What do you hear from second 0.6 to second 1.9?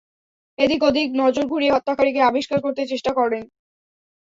এদিক-ওদিক নজর ঘুরিয়ে